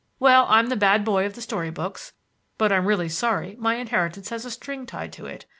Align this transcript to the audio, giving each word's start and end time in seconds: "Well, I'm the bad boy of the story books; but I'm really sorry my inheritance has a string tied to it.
"Well, 0.19 0.47
I'm 0.49 0.69
the 0.69 0.75
bad 0.75 1.05
boy 1.05 1.27
of 1.27 1.35
the 1.35 1.43
story 1.43 1.69
books; 1.69 2.13
but 2.57 2.71
I'm 2.71 2.87
really 2.87 3.07
sorry 3.07 3.55
my 3.59 3.75
inheritance 3.75 4.29
has 4.29 4.45
a 4.45 4.49
string 4.49 4.87
tied 4.87 5.13
to 5.13 5.27
it. 5.27 5.45